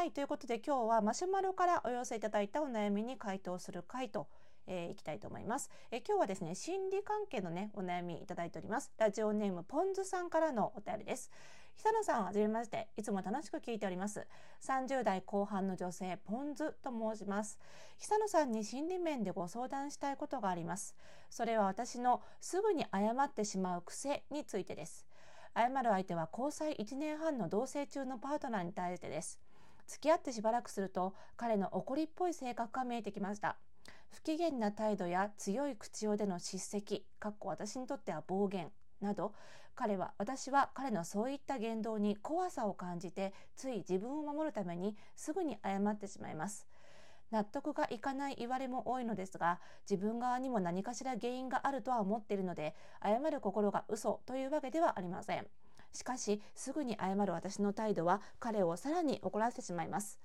[0.00, 4.28] はいということで今日はマシュマロからお寄せいただいたお悩みに回答する回と
[4.66, 8.90] えー、いきたいと思います、えー、今日はですね心理関係のねお悩みいただいております。
[8.96, 11.30] ラジオネームポンズさんからのお便りです。
[11.76, 12.88] 久野さんはじめまして。
[12.96, 14.26] いつも楽しく聞いております。
[14.62, 17.58] 30代後半の女性ポンズと申します。
[17.98, 20.94] 久野さんに心理面でご相談したいことがあります。
[21.28, 25.04] それは私のすぐに謝ってしまう癖についてです。
[25.54, 29.38] 謝る相手は交際1年半の同棲中のパートナーに対してです。
[29.90, 33.56] 付き合ってしばらくすると彼の怒りっぽい性格が見えてきました。
[34.10, 38.70] 不機嫌な態度や強い口調での叱責かっこ私にとっては暴言
[39.00, 39.34] など
[39.74, 46.68] 彼は私は彼のそういった言動に怖さを感じてつい自分を守るためにすぐに謝ってしまいます。
[47.32, 55.46] 納得がいかない言われも多いのですが自分側にも何かしら原因があるとは思っているので謝る心が嘘というわけではありません。
[55.92, 60.18] しかしすぐに謝る私の態度は彼をさらに怒らせてしまいます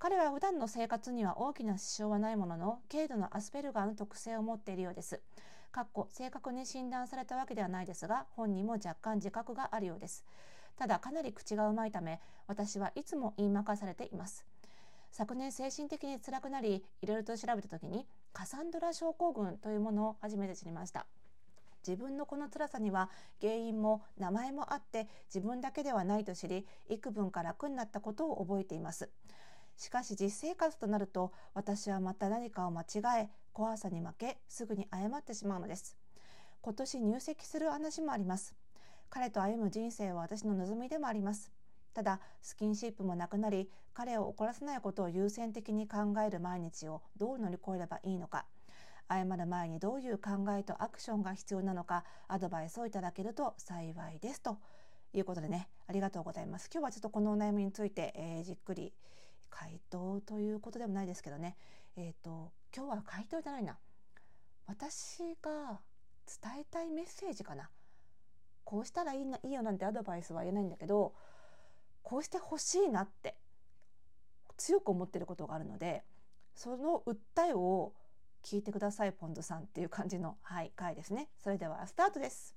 [0.00, 5.20] 彼は普段の生活には大きな支障はないものの軽度のアスペルガーの特性を持っているようです。
[5.72, 10.24] かっこ正確に診断されたわけではないですが本人も若干自覚があるようです。
[10.76, 14.46] ただかなり口がうまいため私はいつも言いまかされています。
[15.10, 21.06] 昨年精神的に辛くなりいろいろと調べた時にカサンドラ症候群というものを初めて知りました。
[21.88, 23.08] 自分のこの辛さには
[23.40, 29.08] 原因も名前もあって自分だけではないと知り幾分か楽になったことを覚えています。
[29.78, 35.96] しかし実生活となると私はまた何かを間違え怖さに負けすぐに謝ってしまうのです。
[36.60, 38.54] 今年入籍する話もあります。
[39.08, 41.50] 彼と歩む人生は私の望みでもあります。
[41.94, 48.44] ただスキンシップもなくなり彼を怒らせないことを優先的に考える毎日をどう乗り越えればいいのか。
[49.08, 54.40] 謝る前にどういう考えとアクションが必要なのかアドバイスをいただけると幸いです。
[54.42, 54.58] と
[55.14, 56.68] いうことでねありがとうございます。
[56.72, 58.92] 今日はちょっとこのお悩みについて、えー、じっくり
[59.50, 61.56] 回答ということでもないですけどね。
[61.96, 63.78] えっ、ー、と今日は回答じゃないな。
[64.66, 65.80] 私が
[66.42, 67.70] 伝えたいメッセージかな。
[68.64, 71.14] こうしたらいいないいよなんてアドバイスは言えないんだけど
[72.02, 73.34] こうしてほしいなって
[74.58, 76.02] 強く思ってることがあるので
[76.54, 77.94] その訴えを
[78.44, 82.54] 聞いてくださいポンドさんっていう感じの、はい、回ですねそれではスタートです。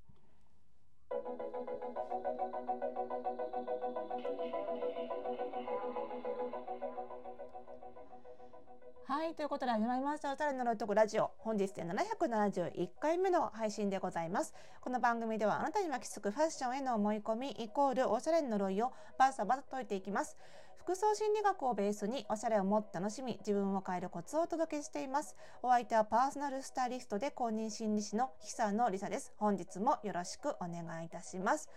[9.11, 10.31] はい、ということで始まりました。
[10.31, 11.31] おしゃれのロイトクラジオ。
[11.37, 14.53] 本日で771回目の配信でございます。
[14.79, 20.37] この番組ではあなたに巻きつくファッションへの思い込みイコールおしゃれの呪いをバサバサ解いていきます。
[20.81, 25.35] 服装心理学をベースにおしゃれをもっと楽しみ、自分を変えるコツをお届けしています。
[25.61, 29.31] お相手はパーソナルスタイリストで公認心理師の久野里沙です。
[29.37, 31.69] 本日もよろしくお願いいたします。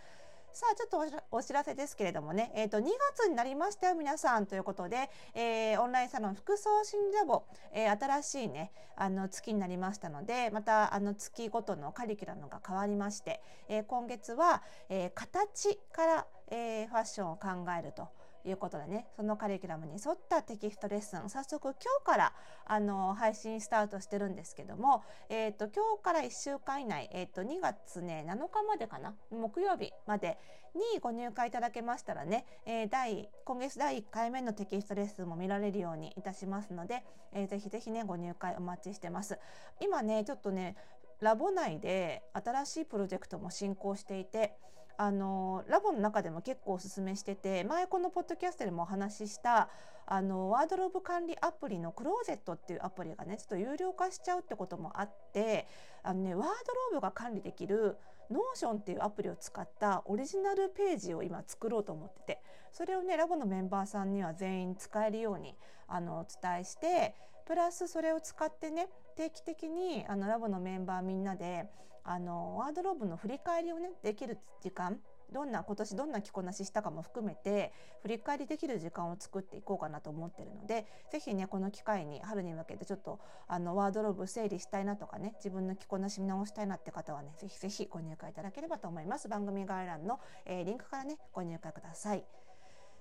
[0.54, 2.84] さあちょっとお知らせですけれどもね、えー、と2
[3.16, 7.42] 月になりましたよ皆さんということで、えー、オンラインサロン服装心理ラボ、
[7.72, 18.06] えー、新しいねあの月になりましたのでまたあの月ごとのカリキュラムが変わりまして、えー、今月は、えー、形から、えー、ファッションを考えると。
[18.44, 19.06] いうことでね。
[19.16, 21.28] そのカリキュラムに沿ったテキストレッスン。
[21.28, 22.32] 早速今日から
[22.66, 29.14] あの配信スタートしてるんですけども、えーと、今日から1週間以内、えーと、2月ね7日までかな？
[29.30, 30.38] 木曜日まで
[30.74, 39.38] にご入会いただけましたらね、えー、第今月第1回目のテキストレッスンも見られるようにいたしますので、えー、ぜひぜひねご入会お待ちしてます。
[39.80, 40.76] 今ねちょっとね
[41.20, 44.56] ラボ内で新しいプロジェクトも進行していて
[44.96, 49.68] あのラボの中でも結構おすすめしてて前このポッドキャストでもお話しした
[50.06, 55.66] あのワードローブ管理アプリのクローゼットっていうアプリがねちょっと有料化しちゃうってこともあって
[56.02, 57.96] あのねワードローブが管理できる
[58.30, 65.54] Notionっていうアプリを使ったオリジナルページを今作ろうと思っててそれをねラボのメンバーさんには全員使えるように
[65.88, 67.14] あのお伝えして
[67.46, 71.66] プラスそれを使ってね定期的にあのラボのメンバーみんなで
[72.04, 74.98] あのワードローブの振り返りをねできる時間
[75.32, 77.72] どんな今年どんな着こなししたかも含めて
[78.02, 83.18] 振り返りできる時間を作っていこうかなと思ってるので是非ねこの機会に春に向けてちょっと
[83.48, 89.28] あのワードローブ整理したいなとかね自分の着こなし見直したいなって方はね是非是非ご入会いただければと思います。
[89.28, 92.24] 番組概要欄の、えー、リンクからねご入会ください。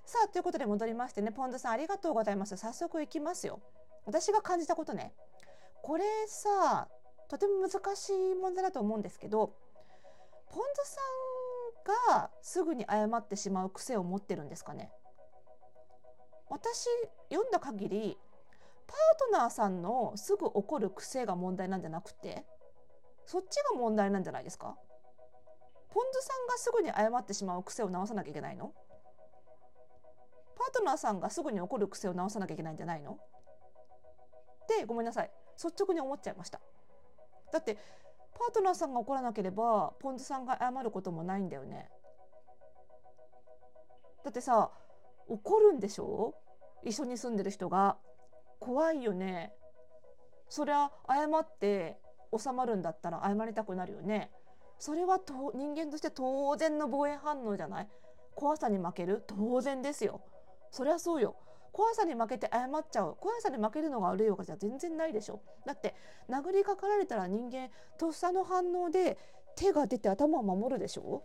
[0.05, 2.55] さあということで戻りましてねポンドさんありがとうございます。
[2.57, 3.59] 早速いきますよ。
[4.05, 5.13] 私が感じたことね
[5.81, 6.87] これさ
[7.33, 9.55] とても難しい問題だと思うんですけど
[10.51, 11.01] ポンズさ
[12.11, 14.91] んがすぐに謝ってしまう癖を持ってるんですかね。
[16.47, 16.85] 私
[17.31, 18.19] 読んだ限り
[18.85, 18.97] パー
[19.31, 22.45] トナーさんのすぐ怒る癖が問題なんじゃなくて
[23.25, 24.77] そっちが問題なんじゃないですか。
[25.89, 28.75] ポンズさんがすぐに謝ってしまう癖を直さなきゃいけないの。
[30.55, 33.13] パートナーさんがすぐに怒る癖を直さなきゃいけないんじゃないの。
[33.13, 35.31] ってごめんなさい。
[35.55, 36.61] 率直に思っちゃいました。
[37.53, 37.77] だって
[38.33, 41.87] パートナーさんが怒らなければポンズさんが謝ることもないんだよね。
[44.23, 44.71] だってさ
[45.27, 46.33] 怒るんでしょ？
[46.83, 47.97] 一緒に住んでる人が。
[48.59, 49.53] 怖いよね。
[50.49, 51.99] そりゃ謝って
[52.37, 54.31] 収まるんだったら謝りたくなるよね。
[54.79, 57.87] それはと人間として当然の防衛反応じゃない？
[58.35, 59.23] 怖さに負ける？
[59.27, 60.21] 当然ですよ。
[60.71, 61.35] そりゃそうよ。
[61.73, 63.17] 怖さに負けて謝っちゃう。
[63.19, 65.41] 怖さに負けるのが悪いわけじゃ全然ないでしょ。
[65.65, 65.95] だって
[66.29, 69.17] 殴りかかられたら人間とっさの反応で
[69.55, 71.23] 手が出て頭を守るでしょ。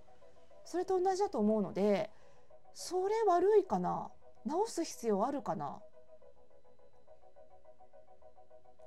[0.64, 2.10] それと同じだと思うので
[2.72, 4.10] それ悪いかな。
[4.46, 5.80] 直す必要あるかな。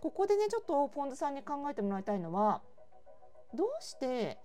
[0.01, 2.63] ここでねちょっとポンズさんに考えてもらいたいのは
[3.53, 4.39] どうして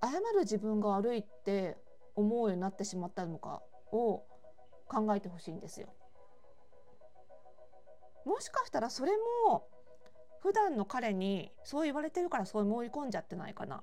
[0.00, 1.76] 謝る自分が悪いって
[2.14, 4.22] 思うようになってしまったのかを
[4.86, 5.88] 考えてほしいんですよ。
[8.24, 9.12] もしかしたらそれ
[9.46, 9.66] も
[10.40, 13.82] 普段の彼にそう言われてるからそう思い込んじゃってないかな。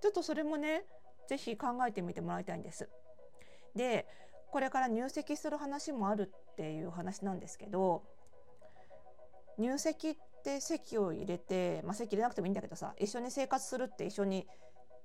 [0.00, 0.84] ちょっとそれもね
[1.28, 2.88] 是非考えてみてもらいたいんです。
[3.74, 4.06] で
[4.50, 8.02] これから入籍する話もあるっていう話なんですけど
[9.58, 14.46] 入籍って籍を入れて、まあ、籍入れなくてもいいんだけどさ一緒に生活するって一緒に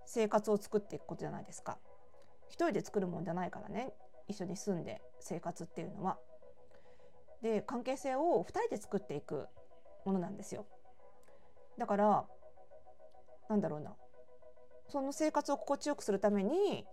[0.05, 1.77] 生活を作っていくことじゃないですか。
[2.49, 3.93] 一人で作るもんじゃないからね
[4.27, 6.17] 一緒に住んで生活っていうのは。
[7.41, 9.47] で関係性を2人で作っていく
[10.05, 10.65] ものなんですよ。
[11.77, 12.25] だから
[13.49, 13.95] なんだろうな
[14.89, 16.85] その生活を心地よくするために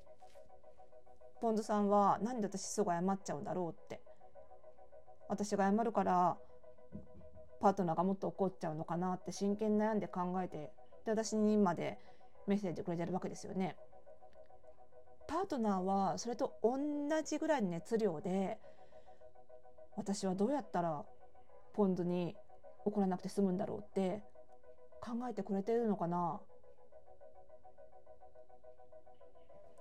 [1.41, 4.01] ポンズさんはなんで私すぐ謝っちゃうんだろうって
[5.29, 6.37] 私が謝るから
[7.61, 10.71] パートナーがもっと怒っちゃうのかなって真剣に悩んで考えて
[11.07, 11.99] で私にまで
[12.47, 13.77] メッセージくれてるわけですよね。
[15.27, 16.79] パートナーはそれと同
[17.23, 18.59] じぐらいの熱量で
[19.97, 21.05] 私はどうやったら
[21.73, 22.37] ポンズに
[22.85, 24.23] 怒らなくて済むんだろうって
[25.01, 26.41] 考えてくれてるのかな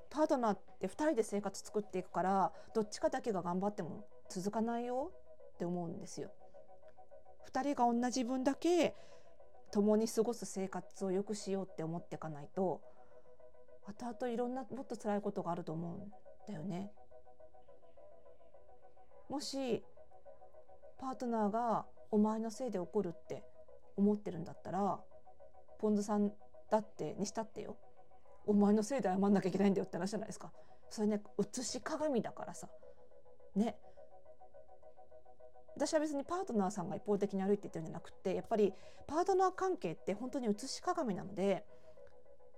[0.10, 5.12] パートナーって2人で生活作っていくからどっちかだけが頑張っても続かないよ
[5.56, 6.32] って思うんですよ。
[7.52, 8.96] 2人が同じ分だけ
[9.72, 12.82] 共に過ごす生活を良くしようって思っていかないと
[13.88, 16.12] 後々いろんなもっと辛いことがあると思うん
[16.48, 16.92] だよね。
[19.30, 19.84] もし
[21.04, 23.44] パートナーがお前のせいで怒るって
[23.98, 25.02] 思ってるんだったら
[25.80, 26.32] ポンズさん
[26.72, 27.76] だってにしたってよ。
[28.46, 30.54] お前のせいで謝んなきゃいけないんだよって話じゃないですか。
[30.90, 32.70] それね写し鏡だからさ。
[33.56, 33.76] ね。
[35.76, 38.74] 私は別にパートナーさんが一方的に悪いて言ってるんじゃなくてやっぱり
[39.06, 41.66] パートナー関係って本当に写し鏡なので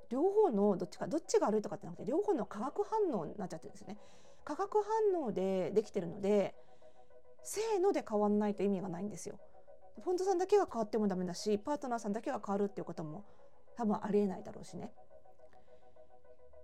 [0.10, 3.98] 両方のどっちかどっちが悪いとかってなくて両方の化学反応になっちゃってるんですね。
[4.44, 4.84] 化学
[5.14, 6.54] 反応でできてるので
[7.46, 9.40] せーので変わんないと意味がないんですよ。
[10.04, 13.24] ポンズさんだけが変わってもダメだしパートナーさんだけが変わるっていうことも
[13.78, 14.92] 多分ありえないだろうしね。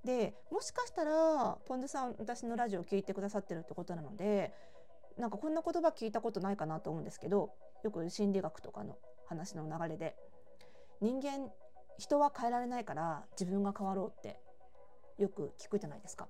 [0.04, 4.51] でもしかしたらポンズさん私のラジオを聞いてくださってるってことなので
[5.18, 8.98] なんかこんな言葉聞いたことないかなと思うんですけどよく心理学とかの
[9.28, 10.16] 話の流れで。
[11.01, 11.51] 人間
[11.98, 14.39] 人は変えられないから自分が変わろうって
[15.18, 16.28] よく聞くじゃないですか。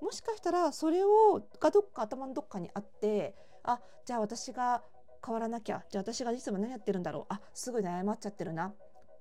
[0.00, 4.82] もしかしたらそれをがどっか頭のどっかにあってあじゃあ私が
[5.24, 8.72] 変わらなきゃじゃあ私がいつも何やってるんだろうあすぐに謝っちゃってるな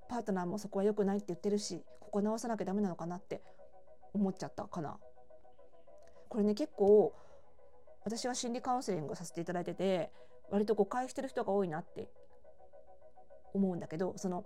[0.10, 3.42] パートナーもそこは良くないって言ってるしここ直さなきゃダメなのかなって
[4.14, 4.98] 思っちゃったかな。
[6.30, 7.14] これね結構
[8.06, 10.12] 私は心理カウンセリングさせていただいてて
[10.50, 12.08] 割と誤解してる人が多いなって
[13.54, 14.46] 思うんだけどその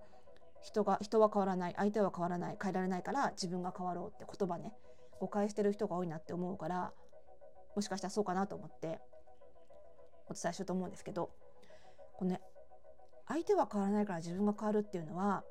[0.61, 4.73] 人が人は変わらない相手は変わらない変えられないから自分が変わろうって言葉ね
[5.19, 6.91] 誤解してる人が多いなって思うから
[7.75, 8.99] もしかしたらそうかなと思って
[10.27, 11.29] お伝えしようと思うんですけど
[12.17, 12.41] このね
[13.27, 15.43] 相手は変わらないから自分が変わるっていうのは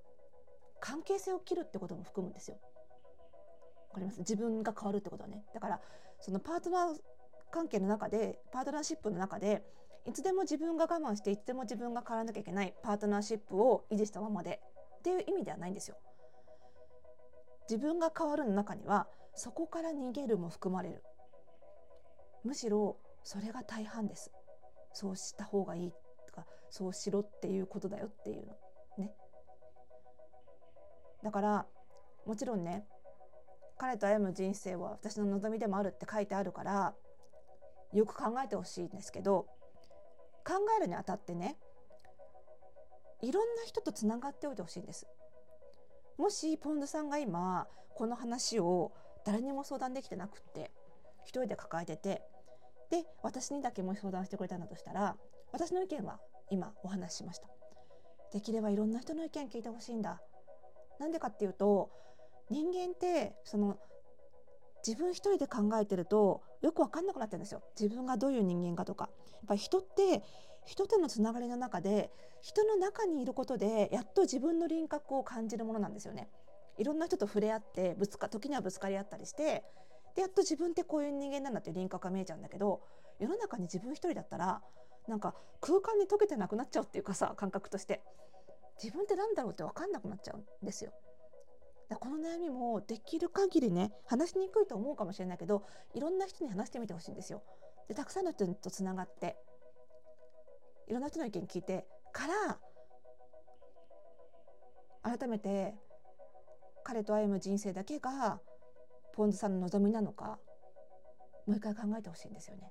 [0.80, 2.58] 関係性を切るってことも含むんですよ。
[3.90, 4.18] わかります？
[4.20, 5.44] 自分が変わるってことはね。
[5.54, 5.80] だから
[6.20, 6.96] そのパートナー
[7.50, 9.62] 関係の中でパートナーシップの中で
[10.06, 14.60] いつでも自分が我慢していつでも自分が変わらなきゃいけないパートナーシップを維持したままで
[14.98, 15.96] っていう意味ではないんですよ。
[17.70, 21.02] 自分が変わるの中にはそこから逃げるも含まれる。
[22.44, 24.30] むしろそれが大半です。
[24.92, 25.92] そうした方がいい
[26.26, 28.56] とかそうしろっていうことだよっていうの。
[28.98, 29.12] ね。
[31.22, 31.66] だから
[32.26, 32.84] もちろんね
[33.78, 36.94] 彼と歩む人生は私の望みでもあるって書いてあるから
[37.92, 39.46] よく考えてほしいんですけど
[40.44, 41.56] 考えるにあたってね
[43.22, 45.06] いろんな人とつながっておいてほしいんです。
[46.18, 48.92] もしポンドさんが今この話を
[49.24, 50.70] 誰にも相談できてなくって
[51.24, 52.22] 一人で抱えてて
[52.90, 55.16] で私にだけもし相談してくれたんだとしたら
[55.52, 56.18] 私の意見は
[56.50, 57.48] 今お話ししました。
[58.32, 60.20] できればいろんな人の意見聞いてほしいんだ。
[60.98, 61.90] なんでかっていうと
[62.50, 63.76] 人間ってその
[64.86, 67.62] 自分一人で考えてるとよく分かんなくなってるんですよ。
[67.78, 69.08] 自分がどういう人間かとか。
[69.34, 70.22] やっぱり人って
[70.64, 72.10] 人とのつながりの中で
[72.40, 76.28] 人の中にいることでやっと自分の輪郭を感じるものなんですよね。
[76.82, 79.62] いろんな人と触れ合ってぶつか時にはぶつかり合ったりして
[80.16, 82.82] でやっと自分ってこういう人間なんだっていう輪郭が見えちゃうんだけど
[83.20, 84.60] 世の中に自分一人だったら
[85.06, 88.02] なんか空間に溶けてなくなっちゃうっていうかさ感覚として
[88.82, 90.92] 自分って何だろうって分かんなくなっちゃうんですよ。
[91.88, 97.42] だこの悩みもできる限りね話しにくいと思うかもしれないけどいろんな人に話してみてほしいんですよ。
[97.86, 99.36] でたくさんの人とつながって
[100.88, 102.58] いろんな人の意見聞いてから
[105.16, 105.74] 改めて
[106.92, 108.38] 彼と歩む人生だけが
[109.14, 110.38] ポンズさんの望みなのか
[111.46, 112.70] もう一回考えてほしいんですよね。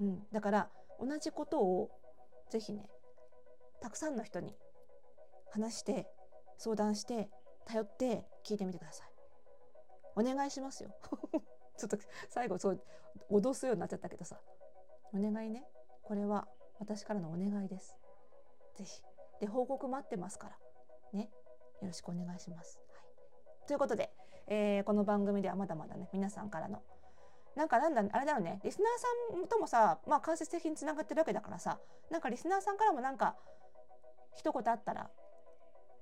[0.00, 1.90] うん、だから同じことを
[2.48, 2.88] ぜひね
[3.82, 4.54] たくさんの人に
[5.50, 6.06] 話して
[6.56, 7.28] 相談して
[7.66, 9.08] 頼って聞いてみてください。
[10.16, 10.90] お願いしますよ。
[11.76, 11.98] ちょっと
[12.30, 12.80] 最後そう
[13.30, 14.40] 脅すようになっちゃったけどさ
[15.12, 15.66] お願いね
[16.02, 17.98] これは私からのお願いです。
[18.74, 19.02] ぜひ
[19.38, 20.58] で報告待ってますから
[21.12, 21.30] ね
[21.80, 22.80] よろしくお願いします。
[22.92, 23.00] は
[23.64, 24.10] い、ということで、
[24.46, 26.82] えー、この番組ではまだまだね皆さんからの
[27.58, 31.78] なんかなんだあれだよねリスナーさんともさまあ間接的につながってるわけだからさ
[32.10, 33.34] なんかリスナーさんからもなんか
[34.36, 35.10] 一言あったら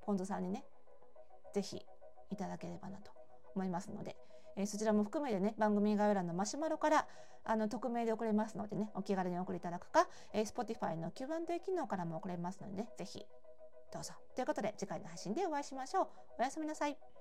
[0.04, 0.64] ポンズさんにね
[1.54, 1.87] 是非
[2.30, 3.11] いただければなと
[3.54, 4.16] 思いますので、
[4.56, 7.06] えー、そちらも含めてね番組概要欄のマシュマロから
[7.45, 13.25] あの匿名で送れますのでねお気軽にお送りいただくか、えー、Spotify の Q&A 機能からも送れますのでね是非
[13.93, 14.14] どうぞ。
[14.35, 16.09] ということで次回の配信でお会いしましょう。
[16.38, 17.15] おやすみなさい。